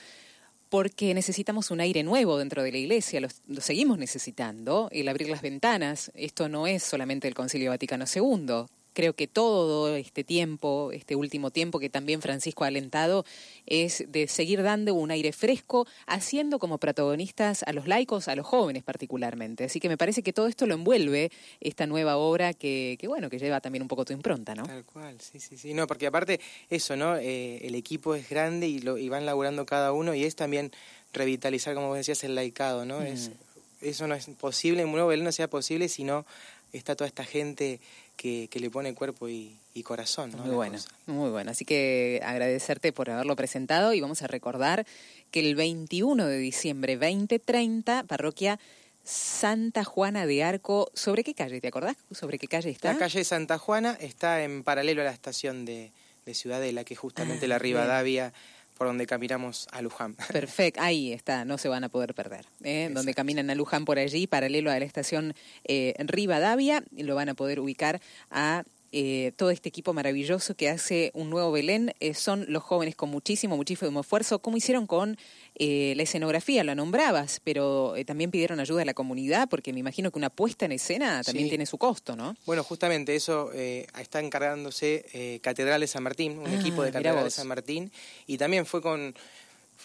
porque 0.70 1.14
necesitamos 1.14 1.72
un 1.72 1.81
aire 1.81 2.04
nuevo 2.04 2.38
dentro 2.38 2.64
de 2.64 2.72
la 2.72 2.78
iglesia, 2.78 3.20
lo, 3.20 3.30
seguimos 3.60 3.98
necesitando, 3.98 4.88
el 4.92 5.08
abrir 5.08 5.30
las 5.30 5.42
ventanas, 5.42 6.12
esto 6.14 6.48
no 6.48 6.68
es 6.68 6.84
solamente 6.84 7.28
el 7.28 7.34
Concilio 7.34 7.72
Vaticano 7.72 8.06
II, 8.14 8.66
creo 9.00 9.13
que 9.13 9.28
todo 9.28 9.96
este 9.96 10.25
tiempo, 10.25 10.92
este 10.92 11.16
último 11.16 11.51
tiempo 11.51 11.80
que 11.80 11.90
también 11.90 12.22
Francisco 12.22 12.66
ha 12.66 12.68
alentado, 12.68 13.24
es 13.66 14.04
de 14.10 14.28
seguir 14.28 14.62
dando 14.62 14.94
un 14.94 15.10
aire 15.10 15.31
fresco, 15.31 15.88
haciendo 16.06 16.60
como 16.60 16.80
protagonistas 16.80 17.63
a 17.63 17.72
los 17.72 17.88
laicos, 17.88 18.28
a 18.28 18.36
los 18.36 18.46
jóvenes 18.46 18.84
particularmente. 18.84 19.63
Así 19.63 19.80
que 19.80 19.88
me 19.88 19.98
parece 19.98 20.22
que 20.22 20.34
todo 20.34 20.48
esto 20.48 20.66
lo 20.66 20.74
envuelve 20.74 21.31
esta 21.62 21.88
nueva 21.88 22.18
obra 22.18 22.54
que, 22.54 22.98
que 23.00 23.07
bueno, 23.07 23.30
que 23.30 23.40
lleva 23.40 23.62
también 23.62 23.84
un 23.84 23.88
poco 23.88 24.04
tu 24.04 24.12
impronta, 24.12 24.54
¿no? 24.54 24.63
Tal 24.63 24.84
cual, 24.84 25.16
sí, 25.22 25.40
sí, 25.40 25.56
sí. 25.56 25.74
No, 25.74 25.88
porque 25.88 26.07
aparte 26.07 26.42
eso, 26.69 26.98
¿no? 26.98 27.16
Eh, 27.16 27.66
el 27.66 27.75
equipo 27.75 28.16
es 28.16 28.30
grande 28.30 28.68
y, 28.68 28.80
lo, 28.80 28.98
y 28.98 29.07
van 29.07 29.25
laburando 29.25 29.66
cada 29.66 29.94
uno 29.94 30.13
y 30.13 30.25
es 30.25 30.36
también 30.36 30.74
revitalizar, 31.13 31.74
como 31.74 31.95
decías, 31.95 32.22
el 32.25 32.36
laicado, 32.36 32.84
¿no? 32.84 33.02
Es, 33.02 33.30
mm. 33.30 33.86
eso 33.86 34.07
no 34.07 34.16
es 34.16 34.25
posible, 34.25 34.81
en 34.81 34.90
un 34.90 34.95
nuevo 34.95 35.16
no 35.16 35.31
sea 35.31 35.50
posible 35.50 35.88
si 35.88 36.04
no 36.04 36.25
está 36.74 36.98
toda 36.98 37.07
esta 37.07 37.24
gente 37.24 37.80
que, 38.19 38.50
le 38.60 38.69
pone 38.69 38.94
cuerpo 38.94 39.30
y, 39.30 39.57
corazón. 39.83 40.33
Muy 40.38 40.54
bueno, 40.54 40.77
muy 41.06 41.30
bueno. 41.30 41.51
Así 41.51 41.63
que 41.63 42.19
agradecerte 42.21 42.92
por 42.92 43.10
haberlo 43.10 43.33
presentado 43.38 43.94
y 43.94 44.01
vamos 44.01 44.21
a 44.24 44.27
recordar 44.27 44.86
que 45.31 45.39
el 45.39 45.56
21 45.56 46.27
de 46.27 46.38
diciembre 46.38 46.98
2030, 46.98 48.04
parroquia 48.04 48.60
Santa 49.06 49.86
Juana 49.86 50.25
de 50.25 50.44
Arco, 50.44 50.92
¿sobre 50.94 51.24
qué 51.24 51.33
calle? 51.33 51.62
¿Te 51.62 51.69
acordás? 51.69 51.95
¿Sobre 52.12 52.38
qué 52.38 52.50
calle 52.50 52.71
está? 52.71 52.92
La 52.92 53.00
calle 53.00 53.24
Santa 53.24 53.57
Juana 53.57 53.98
está 54.01 54.44
en 54.44 54.63
paralelo 54.63 55.01
a 55.01 55.06
la 55.06 55.12
estación 55.12 55.63
de, 55.63 55.94
Ciudadela, 56.31 56.83
que 56.83 56.94
es 56.94 57.00
justamente 57.00 57.45
ah, 57.48 57.50
la 57.50 57.57
Rivadavia 57.57 58.33
por 58.80 58.88
donde 58.88 59.06
caminamos 59.06 59.68
a 59.74 59.81
Luján. 59.81 60.16
Perfecto, 60.31 60.80
ahí 60.81 61.12
está, 61.12 61.44
no 61.44 61.58
se 61.58 61.68
van 61.68 61.84
a 61.84 61.90
poder 61.90 62.16
perder. 62.16 62.46
¿eh? 62.64 62.90
Donde 62.94 63.14
caminan 63.14 63.50
a 63.50 63.56
Luján 63.56 63.84
por 63.84 64.00
allí, 64.00 64.26
paralelo 64.26 64.72
a 64.72 64.80
la 64.80 64.86
estación 64.86 65.34
eh, 65.66 65.94
Rivadavia, 66.00 66.81
lo 66.92 67.14
van 67.14 67.28
a 67.28 67.34
poder 67.34 67.60
ubicar 67.60 68.00
a 68.31 68.64
eh, 68.92 69.32
todo 69.36 69.52
este 69.52 69.70
equipo 69.70 69.94
maravilloso 69.94 70.56
que 70.56 70.70
hace 70.70 71.12
un 71.14 71.30
nuevo 71.30 71.52
Belén. 71.52 71.94
Eh, 72.00 72.14
son 72.14 72.46
los 72.50 72.64
jóvenes 72.64 72.96
con 72.96 73.10
muchísimo, 73.10 73.56
muchísimo 73.56 74.00
esfuerzo, 74.00 74.40
como 74.40 74.58
hicieron 74.58 74.88
con 74.88 75.18
eh, 75.56 75.94
la 75.96 76.04
escenografía, 76.04 76.64
lo 76.64 76.76
nombrabas, 76.76 77.42
pero 77.44 77.94
también 78.06 78.32
pidieron 78.32 78.60
ayuda 78.60 78.82
a 78.82 78.86
la 78.86 78.94
comunidad, 78.94 79.50
porque 79.50 79.74
me 79.74 79.80
imagino 79.80 80.12
que 80.12 80.18
una 80.18 80.30
puesta 80.30 80.66
en 80.66 80.72
escena 80.72 81.22
también 81.24 81.50
tiene 81.50 81.66
su 81.66 81.78
costo, 81.78 82.16
¿no? 82.16 82.36
Bueno, 82.46 82.64
justamente 82.64 83.16
eso 83.16 83.52
está 83.54 84.20
encargándose 84.20 85.40
Catedral 85.42 85.82
de 85.82 85.88
San 85.88 86.04
Martín, 86.04 86.40
un 86.40 86.48
ah, 86.48 86.60
equipo 86.60 86.84
de 86.84 86.92
Catedral 86.92 87.24
de 87.24 87.32
San 87.32 87.48
Martín, 87.48 87.92
y 88.26 88.38
también 88.38 88.66
fue 88.66 88.82
con 88.82 89.14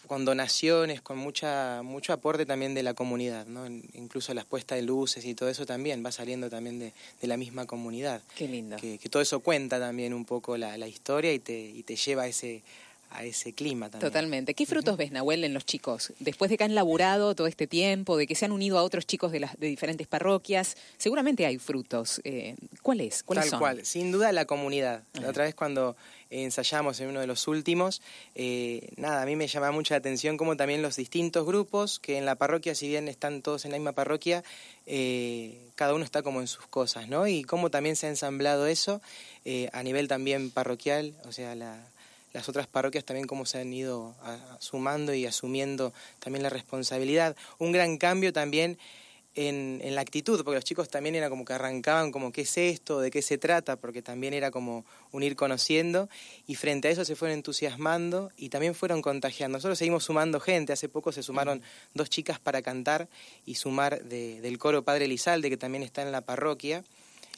con 0.06 0.24
donaciones, 0.24 1.00
con 1.00 1.18
mucha 1.18 1.82
mucho 1.82 2.12
aporte 2.12 2.46
también 2.46 2.74
de 2.74 2.82
la 2.82 2.94
comunidad, 2.94 3.46
¿no? 3.46 3.66
incluso 3.66 4.34
las 4.34 4.44
puestas 4.44 4.76
de 4.76 4.82
luces 4.82 5.24
y 5.24 5.34
todo 5.34 5.48
eso 5.48 5.66
también 5.66 6.04
va 6.04 6.12
saliendo 6.12 6.50
también 6.50 6.78
de, 6.78 6.92
la 7.22 7.36
misma 7.36 7.66
comunidad. 7.66 8.22
Qué 8.36 8.46
lindo. 8.46 8.76
Que, 8.76 8.98
todo 9.10 9.22
eso 9.22 9.40
cuenta 9.40 9.78
también 9.78 10.12
un 10.12 10.24
poco 10.24 10.56
la, 10.56 10.76
la 10.76 10.88
historia 10.88 11.32
y 11.32 11.38
te, 11.38 11.58
y 11.58 11.82
te 11.82 11.96
lleva 11.96 12.24
a 12.24 12.26
ese 12.26 12.62
a 13.14 13.24
ese 13.24 13.52
clima 13.52 13.88
también. 13.88 14.10
Totalmente. 14.10 14.54
¿Qué 14.54 14.66
frutos 14.66 14.96
ves, 14.96 15.12
Nahuel, 15.12 15.44
en 15.44 15.54
los 15.54 15.64
chicos? 15.64 16.12
Después 16.18 16.50
de 16.50 16.58
que 16.58 16.64
han 16.64 16.74
laburado 16.74 17.34
todo 17.34 17.46
este 17.46 17.66
tiempo, 17.66 18.16
de 18.16 18.26
que 18.26 18.34
se 18.34 18.44
han 18.44 18.52
unido 18.52 18.78
a 18.78 18.82
otros 18.82 19.06
chicos 19.06 19.32
de, 19.32 19.40
las, 19.40 19.58
de 19.58 19.68
diferentes 19.68 20.06
parroquias, 20.06 20.76
seguramente 20.98 21.46
hay 21.46 21.58
frutos. 21.58 22.20
Eh, 22.24 22.56
¿Cuál 22.82 23.00
es? 23.00 23.22
¿Cuáles 23.22 23.50
Tal 23.50 23.58
cual. 23.58 23.86
Sin 23.86 24.10
duda 24.10 24.32
la 24.32 24.44
comunidad. 24.46 25.04
La 25.14 25.30
otra 25.30 25.44
vez 25.44 25.54
cuando 25.54 25.96
ensayamos 26.42 27.00
en 27.00 27.08
uno 27.08 27.20
de 27.20 27.26
los 27.26 27.46
últimos, 27.48 28.02
eh, 28.34 28.90
nada, 28.96 29.22
a 29.22 29.26
mí 29.26 29.36
me 29.36 29.46
llama 29.46 29.70
mucha 29.70 29.96
atención 29.96 30.36
cómo 30.36 30.56
también 30.56 30.82
los 30.82 30.96
distintos 30.96 31.46
grupos, 31.46 31.98
que 31.98 32.18
en 32.18 32.26
la 32.26 32.34
parroquia, 32.34 32.74
si 32.74 32.88
bien 32.88 33.08
están 33.08 33.42
todos 33.42 33.64
en 33.64 33.70
la 33.70 33.78
misma 33.78 33.92
parroquia, 33.92 34.42
eh, 34.86 35.68
cada 35.74 35.94
uno 35.94 36.04
está 36.04 36.22
como 36.22 36.40
en 36.40 36.46
sus 36.46 36.66
cosas, 36.66 37.08
¿no? 37.08 37.26
Y 37.26 37.44
cómo 37.44 37.70
también 37.70 37.96
se 37.96 38.06
ha 38.06 38.10
ensamblado 38.10 38.66
eso 38.66 39.00
a 39.72 39.82
nivel 39.82 40.08
también 40.08 40.50
parroquial, 40.50 41.14
o 41.26 41.32
sea, 41.32 41.54
la 41.54 41.78
las 42.34 42.48
otras 42.48 42.66
parroquias 42.66 43.04
también 43.04 43.28
cómo 43.28 43.46
se 43.46 43.60
han 43.60 43.72
ido 43.72 44.12
sumando 44.58 45.14
y 45.14 45.24
asumiendo 45.24 45.92
también 46.18 46.42
la 46.42 46.50
responsabilidad. 46.50 47.36
Un 47.58 47.70
gran 47.70 47.96
cambio 47.96 48.32
también 48.32 48.76
en, 49.34 49.94
la 49.94 50.00
actitud, 50.00 50.42
porque 50.44 50.56
los 50.56 50.64
chicos 50.64 50.88
también 50.88 51.14
era 51.14 51.28
como 51.28 51.44
que 51.44 51.52
arrancaban 51.52 52.12
como 52.12 52.32
qué 52.32 52.42
es 52.42 52.56
esto, 52.56 53.00
de 53.00 53.10
qué 53.10 53.22
se 53.22 53.38
trata, 53.38 53.76
porque 53.76 54.02
también 54.02 54.34
era 54.34 54.50
como 54.50 54.84
unir 55.12 55.36
conociendo 55.36 56.08
y 56.46 56.54
frente 56.54 56.88
a 56.88 56.90
eso 56.90 57.04
se 57.04 57.16
fueron 57.16 57.38
entusiasmando 57.38 58.30
y 58.36 58.48
también 58.48 58.74
fueron 58.74 59.02
contagiando. 59.02 59.58
Nosotros 59.58 59.78
seguimos 59.78 60.04
sumando 60.04 60.40
gente, 60.40 60.72
hace 60.72 60.88
poco 60.88 61.12
se 61.12 61.22
sumaron 61.22 61.62
dos 61.94 62.10
chicas 62.10 62.38
para 62.38 62.62
cantar 62.62 63.08
y 63.44 63.56
sumar 63.56 64.04
del 64.04 64.58
coro 64.58 64.84
Padre 64.84 65.08
Lizalde, 65.08 65.50
que 65.50 65.56
también 65.56 65.82
está 65.82 66.02
en 66.02 66.12
la 66.12 66.20
parroquia. 66.20 66.84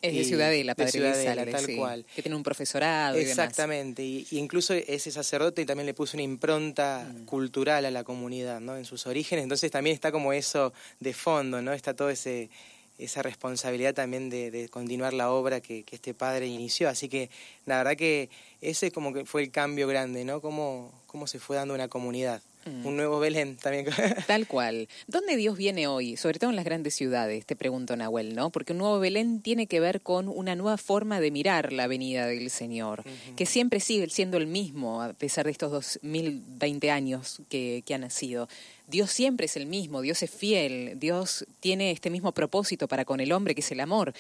Es 0.08 0.14
de 0.14 0.24
Ciudadela, 0.24 0.74
Padre 0.74 0.86
de 0.86 0.92
Ciudadela, 0.92 1.46
tal 1.46 1.76
cual. 1.76 2.06
Que 2.14 2.22
tiene 2.22 2.36
un 2.36 2.42
profesorado 2.42 3.16
Exactamente, 3.16 4.02
y, 4.02 4.14
demás. 4.16 4.32
y, 4.32 4.38
incluso 4.38 4.74
ese 4.74 5.10
sacerdote 5.10 5.64
también 5.64 5.86
le 5.86 5.94
puso 5.94 6.16
una 6.16 6.22
impronta 6.22 7.10
mm. 7.10 7.24
cultural 7.24 7.84
a 7.84 7.90
la 7.90 8.04
comunidad, 8.04 8.60
¿no? 8.60 8.76
En 8.76 8.84
sus 8.84 9.06
orígenes, 9.06 9.42
entonces 9.42 9.70
también 9.70 9.94
está 9.94 10.12
como 10.12 10.32
eso 10.32 10.72
de 11.00 11.12
fondo, 11.12 11.62
¿no? 11.62 11.72
Está 11.72 11.94
todo 11.94 12.10
ese 12.10 12.50
esa 12.98 13.22
responsabilidad 13.22 13.94
también 13.94 14.30
de, 14.30 14.68
continuar 14.70 15.12
la 15.12 15.30
obra 15.30 15.60
que, 15.60 15.84
que, 15.84 15.96
este 15.96 16.14
padre 16.14 16.46
inició. 16.46 16.88
Así 16.88 17.08
que 17.08 17.28
la 17.66 17.78
verdad 17.78 17.96
que 17.96 18.30
ese 18.60 18.90
como 18.90 19.12
que 19.12 19.24
fue 19.24 19.42
el 19.42 19.50
cambio 19.50 19.86
grande, 19.86 20.24
¿no? 20.24 20.40
Cómo, 20.40 20.92
cómo 21.06 21.26
se 21.26 21.38
fue 21.38 21.56
dando 21.56 21.74
una 21.74 21.88
comunidad. 21.88 22.42
Mm. 22.66 22.86
Un 22.86 22.96
nuevo 22.96 23.20
Belén 23.20 23.56
también. 23.56 23.86
Tal 24.26 24.46
cual. 24.46 24.88
¿Dónde 25.06 25.36
Dios 25.36 25.56
viene 25.56 25.86
hoy? 25.86 26.16
Sobre 26.16 26.38
todo 26.38 26.50
en 26.50 26.56
las 26.56 26.64
grandes 26.64 26.94
ciudades, 26.94 27.46
te 27.46 27.56
pregunto 27.56 27.96
Nahuel, 27.96 28.34
¿no? 28.34 28.50
Porque 28.50 28.72
un 28.72 28.78
nuevo 28.78 28.98
Belén 28.98 29.40
tiene 29.40 29.66
que 29.66 29.80
ver 29.80 30.00
con 30.00 30.28
una 30.28 30.56
nueva 30.56 30.76
forma 30.76 31.20
de 31.20 31.30
mirar 31.30 31.72
la 31.72 31.86
venida 31.86 32.26
del 32.26 32.50
Señor, 32.50 33.04
que 33.36 33.46
siempre 33.46 33.80
sigue 33.80 34.08
siendo 34.10 34.36
el 34.36 34.46
mismo 34.46 35.02
a 35.02 35.12
pesar 35.12 35.46
de 35.46 35.52
estos 35.52 35.70
2020 35.70 36.90
años 36.90 37.40
que, 37.48 37.82
que 37.86 37.94
ha 37.94 37.98
nacido. 37.98 38.48
Dios 38.88 39.10
siempre 39.10 39.46
es 39.46 39.56
el 39.56 39.66
mismo, 39.66 40.00
Dios 40.00 40.22
es 40.22 40.30
fiel, 40.30 40.98
Dios 40.98 41.46
tiene 41.60 41.92
este 41.92 42.10
mismo 42.10 42.32
propósito 42.32 42.88
para 42.88 43.04
con 43.04 43.20
el 43.20 43.32
hombre 43.32 43.54
que 43.54 43.60
es 43.60 43.72
el 43.72 43.80
amor. 43.80 44.12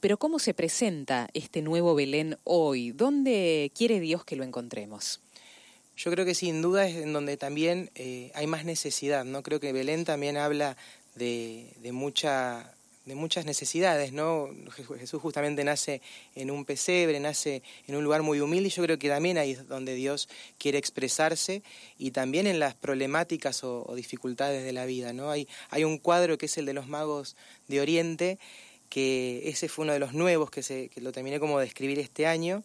Pero 0.00 0.16
¿cómo 0.16 0.38
se 0.38 0.52
presenta 0.52 1.28
este 1.32 1.62
nuevo 1.62 1.94
Belén 1.94 2.36
hoy? 2.42 2.90
¿Dónde 2.90 3.70
quiere 3.74 4.00
Dios 4.00 4.24
que 4.24 4.34
lo 4.34 4.42
encontremos? 4.42 5.20
Yo 5.96 6.10
creo 6.10 6.24
que 6.24 6.34
sin 6.34 6.62
duda 6.62 6.86
es 6.88 6.96
en 6.96 7.12
donde 7.12 7.36
también 7.36 7.90
eh, 7.94 8.30
hay 8.34 8.46
más 8.46 8.64
necesidad, 8.64 9.24
¿no? 9.24 9.42
Creo 9.42 9.60
que 9.60 9.72
Belén 9.72 10.04
también 10.04 10.36
habla 10.36 10.76
de, 11.14 11.66
de, 11.82 11.92
mucha, 11.92 12.72
de 13.04 13.14
muchas 13.14 13.44
necesidades, 13.44 14.12
¿no? 14.12 14.48
Jesús 14.98 15.20
justamente 15.20 15.64
nace 15.64 16.00
en 16.34 16.50
un 16.50 16.64
pesebre, 16.64 17.20
nace 17.20 17.62
en 17.86 17.96
un 17.96 18.04
lugar 18.04 18.22
muy 18.22 18.40
humilde 18.40 18.68
y 18.68 18.70
yo 18.70 18.82
creo 18.82 18.98
que 18.98 19.08
también 19.08 19.36
ahí 19.36 19.52
es 19.52 19.68
donde 19.68 19.94
Dios 19.94 20.30
quiere 20.58 20.78
expresarse 20.78 21.62
y 21.98 22.12
también 22.12 22.46
en 22.46 22.58
las 22.58 22.74
problemáticas 22.74 23.62
o, 23.62 23.94
dificultades 23.94 24.64
de 24.64 24.72
la 24.72 24.86
vida, 24.86 25.12
¿no? 25.12 25.30
Hay, 25.30 25.46
hay 25.68 25.84
un 25.84 25.98
cuadro 25.98 26.38
que 26.38 26.46
es 26.46 26.56
el 26.56 26.64
de 26.64 26.72
los 26.72 26.88
magos 26.88 27.36
de 27.68 27.82
Oriente, 27.82 28.38
que 28.88 29.48
ese 29.48 29.68
fue 29.68 29.84
uno 29.84 29.92
de 29.92 29.98
los 29.98 30.14
nuevos 30.14 30.50
que, 30.50 30.62
se, 30.62 30.88
que 30.88 31.00
lo 31.00 31.12
terminé 31.12 31.38
como 31.38 31.58
de 31.58 31.66
escribir 31.66 31.98
este 31.98 32.26
año, 32.26 32.62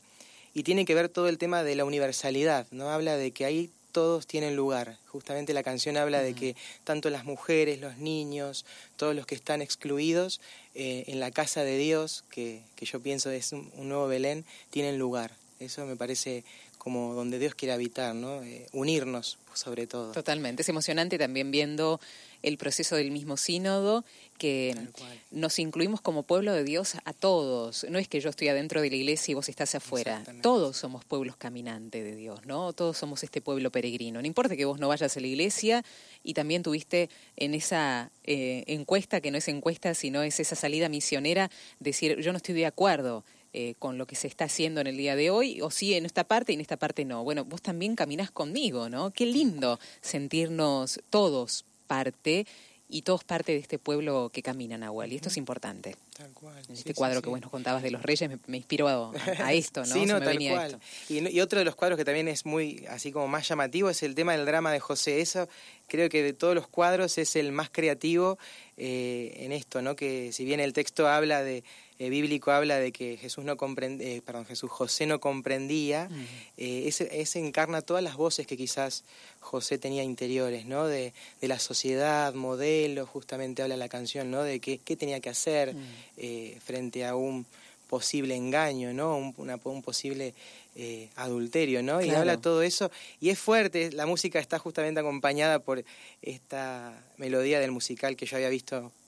y 0.58 0.64
tiene 0.64 0.86
que 0.86 0.96
ver 0.96 1.08
todo 1.08 1.28
el 1.28 1.38
tema 1.38 1.62
de 1.62 1.76
la 1.76 1.86
universalidad, 1.86 2.66
¿no? 2.72 2.90
Habla 2.90 3.16
de 3.16 3.30
que 3.30 3.46
ahí 3.46 3.70
todos 3.92 4.26
tienen 4.26 4.56
lugar. 4.56 4.98
Justamente 5.06 5.54
la 5.54 5.62
canción 5.62 5.98
habla 5.98 6.24
de 6.24 6.34
que 6.34 6.56
tanto 6.84 7.12
las 7.12 7.26
mujeres, 7.26 7.80
los 7.80 8.00
niños, 8.00 8.66
todos 8.96 9.16
los 9.16 9.28
que 9.28 9.36
están 9.36 9.62
excluidos 9.62 10.42
eh, 10.74 11.04
en 11.10 11.20
la 11.20 11.30
casa 11.30 11.64
de 11.64 11.78
Dios, 11.78 12.24
que, 12.32 12.64
que 12.76 12.88
yo 12.88 13.00
pienso 13.00 13.30
es 13.30 13.52
un, 13.52 13.70
nuevo 13.76 14.08
Belén, 14.08 14.46
tienen 14.72 14.98
lugar. 14.98 15.32
Eso 15.60 15.86
me 15.86 15.96
parece 15.96 16.44
como 16.88 17.14
donde 17.14 17.38
Dios 17.38 17.54
quiere 17.54 17.74
habitar, 17.74 18.16
¿no? 18.16 18.42
Eh, 18.44 18.66
unirnos 18.72 19.38
sobre 19.54 19.88
todo. 19.88 20.14
Totalmente. 20.14 20.62
Es 20.62 20.70
emocionante 20.70 21.18
también 21.18 21.52
viendo 21.52 22.00
el 22.44 22.58
proceso 22.58 22.96
del 22.96 23.12
mismo 23.12 23.36
sínodo, 23.36 24.06
que 24.38 24.74
nos 25.32 25.60
incluimos 25.60 26.00
como 26.00 26.24
pueblo 26.24 26.54
de 26.54 26.64
Dios 26.64 26.94
a 27.04 27.12
todos. 27.12 27.86
No 27.90 28.00
es 28.00 28.08
que 28.08 28.22
yo 28.22 28.30
estoy 28.30 28.48
adentro 28.48 28.82
de 28.82 28.90
la 28.90 28.96
iglesia 28.96 29.34
y 29.34 29.36
vos 29.36 29.50
estás 29.50 29.76
afuera. 29.76 30.24
Todos 30.42 30.78
somos 30.78 31.04
pueblos 31.04 31.36
caminantes 31.36 32.06
de 32.06 32.16
Dios, 32.16 32.46
¿no? 32.46 32.72
Todos 32.72 32.98
somos 32.98 33.22
este 33.22 33.42
pueblo 33.42 33.70
peregrino. 33.70 34.22
No 34.22 34.28
importa 34.28 34.56
que 34.56 34.64
vos 34.64 34.80
no 34.80 34.88
vayas 34.88 35.18
a 35.18 35.20
la 35.20 35.28
iglesia 35.28 35.84
y 36.24 36.36
también 36.36 36.64
tuviste 36.64 37.10
en 37.36 37.54
esa 37.54 38.12
eh, 38.24 38.64
encuesta, 38.68 39.20
que 39.20 39.32
no 39.32 39.40
es 39.40 39.50
encuesta, 39.50 39.94
sino 39.94 40.24
es 40.24 40.40
esa 40.40 40.56
salida 40.56 40.88
misionera, 40.88 41.52
decir, 41.82 42.22
yo 42.22 42.32
no 42.32 42.38
estoy 42.38 42.56
de 42.56 42.66
acuerdo. 42.66 43.26
Eh, 43.60 43.74
con 43.80 43.98
lo 43.98 44.06
que 44.06 44.16
se 44.16 44.28
está 44.28 44.46
haciendo 44.46 44.82
en 44.82 44.86
el 44.86 44.98
día 44.98 45.16
de 45.16 45.32
hoy, 45.32 45.62
o 45.62 45.72
sí 45.72 45.96
en 45.96 46.06
esta 46.06 46.24
parte 46.24 46.52
y 46.52 46.56
en 46.56 46.62
esta 46.62 46.78
parte 46.78 47.06
no. 47.06 47.24
Bueno, 47.24 47.44
vos 47.44 47.60
también 47.60 47.96
caminás 47.96 48.30
conmigo, 48.30 48.88
¿no? 48.88 49.10
Qué 49.10 49.26
lindo 49.26 49.80
sentirnos 50.00 51.00
todos 51.10 51.66
parte 51.88 52.46
y 52.88 53.02
todos 53.02 53.24
parte 53.24 53.54
de 53.54 53.58
este 53.58 53.80
pueblo 53.80 54.30
que 54.32 54.44
camina, 54.44 54.78
Nahuel. 54.78 55.12
Y 55.12 55.16
esto 55.16 55.30
es 55.30 55.38
importante. 55.38 55.96
Tal 56.16 56.30
cual. 56.34 56.64
En 56.70 56.76
este 56.76 56.94
cuadro 56.94 57.24
que 57.24 57.30
vos 57.30 57.42
nos 57.42 57.50
contabas 57.50 57.82
de 57.82 57.90
los 57.90 58.04
reyes 58.04 58.30
me, 58.46 58.58
inspiró 58.58 58.90
a, 58.90 59.54
esto, 59.54 59.84
¿no? 59.84 59.86
sí, 59.96 60.06
no, 60.06 60.22
tal 60.22 60.38
cual. 60.38 60.80
Y, 61.10 61.40
otro 61.40 61.58
de 61.58 61.66
los 61.66 61.76
cuadros 61.76 61.98
que 61.98 62.06
también 62.06 62.28
es 62.28 62.46
muy, 62.46 62.86
así 62.92 63.12
como 63.12 63.28
más 63.28 63.48
llamativo, 63.48 63.90
es 63.90 64.04
el 64.04 64.14
tema 64.14 64.34
del 64.34 64.46
drama 64.46 64.72
de 64.72 64.80
José. 64.80 65.20
Eso 65.20 65.50
creo 65.88 66.10
que 66.10 66.22
de 66.22 66.34
todos 66.34 66.54
los 66.54 66.68
cuadros 66.68 67.18
es 67.18 67.36
el 67.36 67.52
más 67.52 67.70
creativo 67.70 68.38
eh, 68.78 69.34
en 69.38 69.52
esto, 69.52 69.82
¿no? 69.82 69.96
Que 69.96 70.32
si 70.32 70.46
bien 70.46 70.60
el 70.60 70.74
texto 70.74 71.08
habla 71.08 71.44
de 71.44 71.64
eh, 72.00 72.10
bíblico 72.10 72.52
habla 72.52 72.78
de 72.78 72.92
que 72.92 73.18
Jesús 73.18 73.44
no 73.44 73.58
comprende, 73.58 74.18
eh, 74.18 74.22
perdón, 74.22 74.46
Jesús 74.46 74.70
José 74.70 75.08
no 75.08 75.20
comprendía, 75.20 76.10
ese, 76.58 77.40
encarna 77.40 77.82
todas 77.82 78.04
las 78.04 78.16
voces 78.16 78.46
que 78.46 78.56
quizás 78.56 79.04
José 79.40 79.80
tenía 79.80 80.04
interiores, 80.04 80.66
¿no? 80.66 80.86
De, 80.86 81.14
de 81.42 81.48
la 81.48 81.58
sociedad, 81.58 82.34
modelo, 82.36 83.08
justamente 83.08 83.64
habla 83.64 83.78
la 83.78 83.90
canción, 83.90 84.30
¿no? 84.30 84.44
De 84.44 84.60
qué, 84.60 84.78
qué 84.78 84.96
tenía 84.96 85.20
que 85.20 85.30
hacer 85.30 85.74
frente 86.64 87.06
a 87.06 87.16
un 87.16 87.48
posible 87.88 88.36
engaño, 88.36 88.94
¿no? 88.94 89.18
Un, 89.18 89.34
un 89.64 89.82
posible 89.82 90.34
adulterio, 91.16 91.82
¿no? 91.82 92.04
Y 92.04 92.12
habla 92.12 92.38
todo 92.38 92.62
eso. 92.62 92.92
Y 93.20 93.30
es 93.30 93.40
fuerte, 93.40 93.92
la 93.92 94.06
música 94.06 94.40
está 94.40 94.60
justamente 94.60 95.00
acompañada 95.00 95.58
por 95.60 95.84
esta 96.22 96.94
melodía 97.18 97.60
del 97.60 97.72
musical 97.72 98.16
que 98.16 98.28
yo 98.28 98.38
había 98.38 98.50
visto 98.50 98.78
eh, 98.78 99.07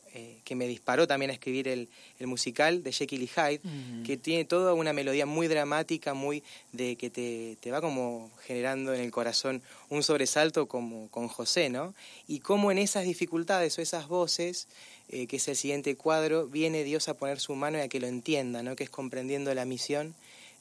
que 0.50 0.56
me 0.56 0.68
disparó 0.68 1.06
también 1.06 1.30
a 1.30 1.36
escribir 1.36 1.68
el, 1.68 1.90
el 2.18 2.26
musical 2.26 2.82
de 2.82 2.92
Jekyll 2.92 3.22
y 3.22 3.28
Hyde, 3.28 3.62
que 4.04 4.18
tiene 4.18 4.46
toda 4.46 4.74
una 4.74 4.94
melodía 4.94 5.28
muy 5.28 5.48
dramática, 5.48 6.16
muy 6.16 6.44
de 6.72 6.96
que 6.96 7.12
te, 7.12 7.56
te, 7.60 7.70
va 7.70 7.82
como 7.82 8.32
generando 8.48 8.96
en 8.96 9.02
el 9.02 9.12
corazón 9.12 9.62
un 9.90 10.02
sobresalto 10.02 10.68
como 10.68 11.08
con 11.10 11.28
José, 11.28 11.70
¿no? 11.70 11.94
Y 12.28 12.40
cómo 12.40 12.72
en 12.72 12.80
esas 12.80 13.04
dificultades 13.04 13.78
o 13.78 13.84
esas 13.84 14.08
voces, 14.08 14.68
eh, 15.10 15.28
que 15.28 15.36
es 15.36 15.48
el 15.48 15.56
siguiente 15.56 15.96
cuadro, 15.96 16.48
viene 16.48 16.84
Dios 16.84 17.10
a 17.10 17.14
poner 17.14 17.40
su 17.40 17.54
mano 17.54 17.78
y 17.78 17.82
a 17.82 17.88
que 17.88 18.00
lo 18.00 18.08
entienda, 18.08 18.64
¿no? 18.64 18.76
Que 18.76 18.86
es 18.86 18.90
comprendiendo 18.90 19.54
la 19.54 19.66
misión. 19.66 20.16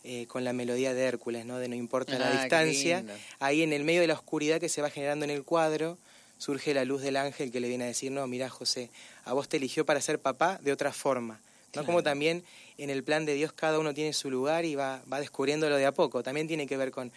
Eh, 0.04 0.26
con 0.28 0.44
la 0.44 0.52
melodía 0.52 0.94
de 0.94 1.02
Hércules, 1.02 1.44
¿no? 1.44 1.58
De 1.58 1.66
no 1.68 1.74
importa 1.74 2.18
la 2.20 2.28
ah, 2.28 2.40
distancia, 2.40 3.04
ahí 3.40 3.62
en 3.62 3.72
el 3.72 3.82
medio 3.82 4.00
de 4.00 4.06
la 4.06 4.14
oscuridad 4.14 4.60
que 4.60 4.68
se 4.68 4.80
va 4.80 4.90
generando 4.90 5.24
en 5.24 5.30
el 5.32 5.42
cuadro, 5.42 5.98
surge 6.38 6.72
la 6.72 6.84
luz 6.84 7.02
del 7.02 7.16
ángel 7.16 7.50
que 7.50 7.60
le 7.60 7.68
viene 7.68 7.84
a 7.84 7.88
decir, 7.88 8.10
no, 8.10 8.26
mira 8.26 8.48
José, 8.48 8.90
a 9.24 9.32
vos 9.32 9.48
te 9.48 9.58
eligió 9.58 9.84
para 9.84 10.00
ser 10.00 10.18
papá 10.18 10.58
de 10.62 10.72
otra 10.72 10.92
forma. 10.92 11.40
¿no? 11.74 11.84
Como 11.84 12.02
también 12.02 12.44
en 12.78 12.90
el 12.90 13.04
plan 13.04 13.26
de 13.26 13.34
Dios 13.34 13.52
cada 13.52 13.78
uno 13.78 13.92
tiene 13.92 14.12
su 14.12 14.30
lugar 14.30 14.64
y 14.64 14.74
va, 14.74 15.02
va 15.12 15.20
descubriéndolo 15.20 15.76
de 15.76 15.86
a 15.86 15.92
poco. 15.92 16.22
También 16.22 16.48
tiene 16.48 16.66
que 16.66 16.76
ver 16.76 16.90
con 16.90 17.12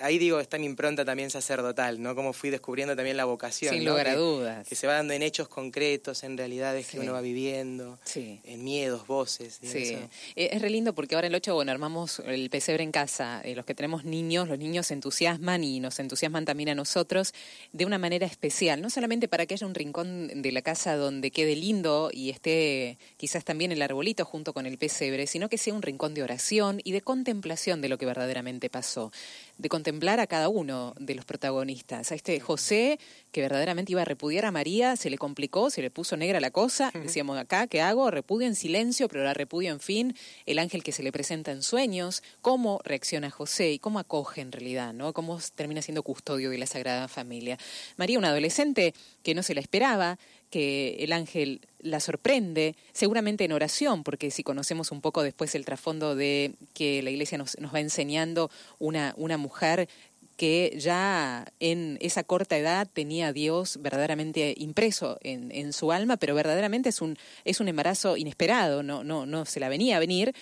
ahí 0.00 0.18
digo, 0.18 0.40
está 0.40 0.58
mi 0.58 0.66
impronta 0.66 1.04
también 1.04 1.30
sacerdotal, 1.30 2.00
¿no? 2.00 2.14
Como 2.14 2.32
fui 2.32 2.50
descubriendo 2.50 2.96
también 2.96 3.16
la 3.16 3.24
vocación. 3.24 3.74
Sin 3.74 3.84
lugar 3.84 4.08
a 4.08 4.16
dudas. 4.16 4.66
Que 4.66 4.74
se 4.74 4.86
va 4.86 4.94
dando 4.94 5.12
en 5.14 5.22
hechos 5.22 5.48
concretos, 5.48 6.24
en 6.24 6.36
realidades 6.36 6.86
que 6.86 7.00
uno 7.00 7.12
va 7.12 7.20
viviendo, 7.20 7.98
en 8.14 8.64
miedos, 8.64 9.06
voces. 9.06 9.58
Sí. 9.62 9.96
Eh, 10.36 10.50
es 10.52 10.62
re 10.62 10.70
lindo 10.70 10.94
porque 10.94 11.14
ahora 11.14 11.26
el 11.26 11.34
8, 11.34 11.54
bueno, 11.54 11.72
armamos 11.72 12.20
el 12.20 12.50
pesebre 12.50 12.82
en 12.82 12.92
casa. 12.92 13.40
Eh, 13.44 13.54
los 13.54 13.64
que 13.64 13.74
tenemos 13.74 14.04
niños, 14.04 14.48
los 14.48 14.58
niños 14.58 14.86
se 14.86 14.94
entusiasman 14.94 15.64
y 15.64 15.80
nos 15.80 15.98
entusiasman 15.98 16.44
también 16.44 16.70
a 16.70 16.74
nosotros 16.74 17.34
de 17.72 17.84
una 17.84 17.98
manera 17.98 18.26
especial. 18.26 18.80
No 18.80 18.90
solamente 18.90 19.28
para 19.28 19.46
que 19.46 19.54
haya 19.54 19.66
un 19.66 19.74
rincón 19.74 20.42
de 20.42 20.52
la 20.52 20.62
casa 20.62 20.96
donde 20.96 21.30
quede 21.30 21.56
lindo 21.56 22.10
y 22.12 22.30
esté 22.30 22.98
quizás 23.16 23.44
también 23.44 23.72
el 23.72 23.82
arbolito 23.82 24.24
junto 24.24 24.52
con 24.52 24.66
el 24.66 24.78
pesebre, 24.78 25.26
sino 25.26 25.48
que 25.48 25.58
sea 25.58 25.74
un 25.74 25.82
rincón 25.82 26.14
de 26.14 26.22
oración 26.22 26.80
y 26.84 26.92
de 26.92 27.02
contemplación 27.02 27.80
de 27.80 27.88
lo 27.88 27.98
que 27.98 28.06
verdaderamente 28.06 28.70
pasó 28.70 29.12
de 29.58 29.68
contemplar 29.68 30.20
a 30.20 30.26
cada 30.26 30.48
uno 30.48 30.94
de 30.98 31.14
los 31.14 31.24
protagonistas. 31.24 32.10
A 32.10 32.14
este 32.14 32.40
José, 32.40 32.98
que 33.32 33.40
verdaderamente 33.40 33.92
iba 33.92 34.02
a 34.02 34.04
repudiar 34.04 34.44
a 34.46 34.50
María, 34.50 34.96
se 34.96 35.10
le 35.10 35.18
complicó, 35.18 35.70
se 35.70 35.82
le 35.82 35.90
puso 35.90 36.16
negra 36.16 36.40
la 36.40 36.50
cosa. 36.50 36.90
Decíamos 36.94 37.38
acá, 37.38 37.66
¿qué 37.66 37.80
hago? 37.80 38.10
Repudio 38.10 38.46
en 38.46 38.56
silencio, 38.56 39.08
pero 39.08 39.24
la 39.24 39.34
repudio 39.34 39.72
en 39.72 39.80
fin. 39.80 40.16
El 40.46 40.58
ángel 40.58 40.82
que 40.82 40.92
se 40.92 41.02
le 41.02 41.12
presenta 41.12 41.52
en 41.52 41.62
sueños, 41.62 42.22
cómo 42.40 42.80
reacciona 42.84 43.30
José 43.30 43.72
y 43.72 43.78
cómo 43.78 43.98
acoge 43.98 44.40
en 44.40 44.52
realidad, 44.52 44.92
¿no? 44.92 45.12
Cómo 45.12 45.38
termina 45.54 45.82
siendo 45.82 46.02
custodio 46.02 46.50
de 46.50 46.58
la 46.58 46.66
Sagrada 46.66 47.08
Familia. 47.08 47.58
María, 47.96 48.18
una 48.18 48.28
adolescente 48.28 48.94
que 49.22 49.34
no 49.34 49.42
se 49.42 49.54
la 49.54 49.60
esperaba, 49.60 50.18
que 50.54 50.98
el 51.00 51.12
ángel 51.12 51.62
la 51.80 51.98
sorprende, 51.98 52.76
seguramente 52.92 53.42
en 53.42 53.50
oración, 53.50 54.04
porque 54.04 54.30
si 54.30 54.44
conocemos 54.44 54.92
un 54.92 55.00
poco 55.00 55.24
después 55.24 55.52
el 55.56 55.64
trasfondo 55.64 56.14
de 56.14 56.52
que 56.74 57.02
la 57.02 57.10
iglesia 57.10 57.38
nos, 57.38 57.58
nos 57.58 57.74
va 57.74 57.80
enseñando 57.80 58.52
una, 58.78 59.14
una 59.16 59.36
mujer 59.36 59.88
que 60.36 60.76
ya 60.78 61.44
en 61.58 61.98
esa 62.00 62.22
corta 62.22 62.56
edad 62.56 62.86
tenía 62.92 63.26
a 63.26 63.32
Dios 63.32 63.78
verdaderamente 63.82 64.54
impreso 64.56 65.18
en, 65.22 65.50
en, 65.50 65.72
su 65.72 65.90
alma, 65.90 66.18
pero 66.18 66.36
verdaderamente 66.36 66.90
es 66.90 67.02
un, 67.02 67.18
es 67.44 67.58
un 67.58 67.66
embarazo 67.66 68.16
inesperado, 68.16 68.84
no, 68.84 69.02
no, 69.02 69.26
no 69.26 69.46
se 69.46 69.58
la 69.58 69.68
venía 69.68 69.96
a 69.96 70.00
venir, 70.00 70.36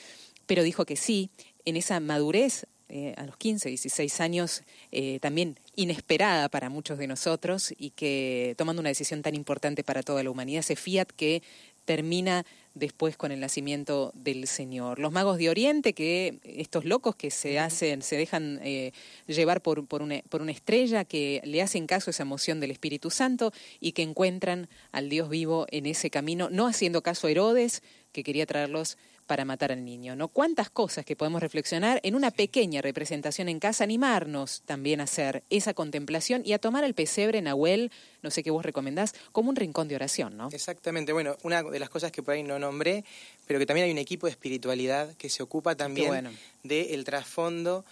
pero 0.44 0.62
dijo 0.62 0.84
que 0.84 0.96
sí, 0.96 1.30
en 1.64 1.78
esa 1.78 2.00
madurez 2.00 2.66
eh, 2.94 3.14
a 3.16 3.24
los 3.24 3.38
15, 3.38 3.70
16 3.70 4.20
años, 4.20 4.64
eh, 4.90 5.18
también 5.22 5.58
inesperada 5.76 6.50
para 6.50 6.68
muchos 6.68 6.98
de 6.98 7.06
nosotros 7.06 7.72
y 7.78 7.88
que 7.88 8.54
tomando 8.58 8.80
una 8.80 8.90
decisión 8.90 9.22
tan 9.22 9.34
importante 9.34 9.82
para 9.82 10.02
toda 10.02 10.22
la 10.22 10.28
humanidad, 10.28 10.60
ese 10.60 10.76
fiat 10.76 11.08
que 11.08 11.42
termina 11.86 12.44
después 12.74 13.16
con 13.16 13.32
el 13.32 13.40
nacimiento 13.40 14.12
del 14.14 14.46
Señor. 14.46 14.98
Los 14.98 15.10
magos 15.10 15.38
de 15.38 15.48
Oriente, 15.48 15.94
que 15.94 16.38
estos 16.44 16.84
locos 16.84 17.16
que 17.16 17.30
se 17.30 17.58
hacen, 17.58 18.02
se 18.02 18.16
dejan 18.16 18.60
eh, 18.62 18.92
llevar 19.26 19.62
por, 19.62 19.86
por, 19.86 20.02
una, 20.02 20.20
por 20.28 20.42
una 20.42 20.52
estrella, 20.52 21.06
que 21.06 21.40
le 21.44 21.62
hacen 21.62 21.86
caso 21.86 22.10
a 22.10 22.12
esa 22.12 22.24
emoción 22.24 22.60
del 22.60 22.72
Espíritu 22.72 23.08
Santo 23.10 23.54
y 23.80 23.92
que 23.92 24.02
encuentran 24.02 24.68
al 24.90 25.08
Dios 25.08 25.30
vivo 25.30 25.66
en 25.70 25.86
ese 25.86 26.10
camino, 26.10 26.50
no 26.50 26.66
haciendo 26.66 27.02
caso 27.02 27.26
a 27.26 27.30
Herodes, 27.30 27.82
que 28.12 28.22
quería 28.22 28.44
traerlos 28.44 28.98
para 29.32 29.46
matar 29.46 29.72
al 29.72 29.82
niño, 29.82 30.14
¿no? 30.14 30.28
Cuántas 30.28 30.68
cosas 30.68 31.06
que 31.06 31.16
podemos 31.16 31.40
reflexionar 31.40 32.00
en 32.02 32.14
una 32.14 32.30
pequeña 32.30 32.82
representación 32.82 33.48
en 33.48 33.60
casa, 33.60 33.82
animarnos 33.82 34.60
también 34.66 35.00
a 35.00 35.04
hacer 35.04 35.42
esa 35.48 35.72
contemplación 35.72 36.42
y 36.44 36.52
a 36.52 36.58
tomar 36.58 36.84
el 36.84 36.92
pesebre 36.92 37.40
Nahuel, 37.40 37.90
no 38.20 38.30
sé 38.30 38.42
qué 38.42 38.50
vos 38.50 38.62
recomendás, 38.62 39.14
como 39.32 39.48
un 39.48 39.56
rincón 39.56 39.88
de 39.88 39.94
oración, 39.94 40.36
¿no? 40.36 40.50
Exactamente, 40.52 41.14
bueno, 41.14 41.38
una 41.44 41.62
de 41.62 41.78
las 41.78 41.88
cosas 41.88 42.12
que 42.12 42.22
por 42.22 42.34
ahí 42.34 42.42
no 42.42 42.58
nombré, 42.58 43.06
pero 43.46 43.58
que 43.58 43.64
también 43.64 43.86
hay 43.86 43.90
un 43.92 43.96
equipo 43.96 44.26
de 44.26 44.32
espiritualidad 44.32 45.16
que 45.16 45.30
se 45.30 45.42
ocupa 45.42 45.76
también 45.76 46.28
del 46.62 47.02
trasfondo 47.04 47.86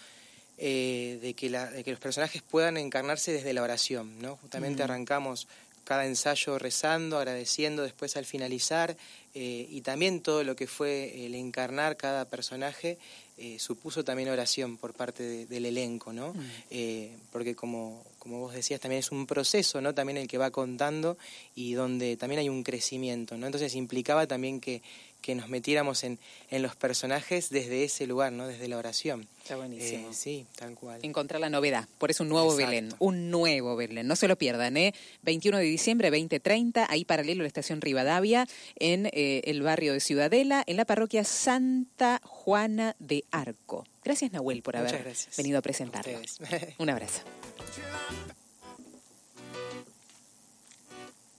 eh, 0.58 1.20
de, 1.22 1.32
que 1.32 1.48
que 1.82 1.90
los 1.90 2.00
personajes 2.00 2.42
puedan 2.42 2.76
encarnarse 2.76 3.32
desde 3.32 3.54
la 3.54 3.62
oración, 3.62 4.20
¿no? 4.20 4.36
Justamente 4.36 4.82
arrancamos 4.82 5.48
cada 5.90 6.06
ensayo 6.06 6.56
rezando, 6.56 7.18
agradeciendo 7.18 7.82
después 7.82 8.16
al 8.16 8.24
finalizar, 8.24 8.96
eh, 9.34 9.66
y 9.68 9.80
también 9.80 10.20
todo 10.20 10.44
lo 10.44 10.54
que 10.54 10.68
fue 10.68 11.26
el 11.26 11.34
encarnar 11.34 11.96
cada 11.96 12.28
personaje 12.28 12.96
eh, 13.36 13.58
supuso 13.58 14.04
también 14.04 14.28
oración 14.28 14.76
por 14.76 14.94
parte 14.94 15.46
del 15.46 15.66
elenco, 15.66 16.12
¿no? 16.12 16.32
Mm. 16.32 16.40
Eh, 16.70 17.16
porque 17.32 17.56
como, 17.56 18.04
como 18.20 18.38
vos 18.38 18.54
decías, 18.54 18.78
también 18.78 19.00
es 19.00 19.10
un 19.10 19.26
proceso, 19.26 19.80
¿no? 19.80 19.92
También 19.92 20.18
el 20.18 20.28
que 20.28 20.38
va 20.38 20.52
contando 20.52 21.18
y 21.56 21.72
donde 21.72 22.16
también 22.16 22.38
hay 22.38 22.48
un 22.48 22.62
crecimiento, 22.62 23.36
¿no? 23.36 23.46
Entonces 23.46 23.74
implicaba 23.74 24.28
también 24.28 24.60
que 24.60 24.82
que 25.20 25.34
nos 25.34 25.48
metiéramos 25.48 26.04
en, 26.04 26.18
en 26.50 26.62
los 26.62 26.76
personajes 26.76 27.50
desde 27.50 27.84
ese 27.84 28.06
lugar, 28.06 28.32
¿no? 28.32 28.46
Desde 28.46 28.68
la 28.68 28.78
oración. 28.78 29.28
Está 29.42 29.56
buenísimo. 29.56 30.10
Eh, 30.10 30.14
sí, 30.14 30.46
tal 30.56 30.74
cual. 30.74 31.00
Encontrar 31.02 31.40
la 31.40 31.50
novedad. 31.50 31.88
Por 31.98 32.10
eso 32.10 32.22
un 32.22 32.28
nuevo 32.28 32.54
Belén. 32.54 32.94
Un 32.98 33.30
nuevo 33.30 33.76
Belén. 33.76 34.06
No 34.06 34.16
se 34.16 34.28
lo 34.28 34.36
pierdan, 34.36 34.76
¿eh? 34.76 34.94
21 35.22 35.58
de 35.58 35.64
diciembre, 35.64 36.10
2030, 36.10 36.86
ahí 36.88 37.04
paralelo 37.04 37.42
a 37.42 37.44
la 37.44 37.48
estación 37.48 37.80
Rivadavia, 37.80 38.46
en 38.76 39.06
eh, 39.06 39.42
el 39.44 39.62
barrio 39.62 39.92
de 39.92 40.00
Ciudadela, 40.00 40.62
en 40.66 40.76
la 40.76 40.84
parroquia 40.84 41.24
Santa 41.24 42.20
Juana 42.24 42.96
de 42.98 43.24
Arco. 43.30 43.86
Gracias, 44.04 44.32
Nahuel, 44.32 44.62
por 44.62 44.76
haber 44.76 45.14
venido 45.36 45.58
a 45.58 45.62
presentarlo. 45.62 46.20
un 46.78 46.90
abrazo. 46.90 47.22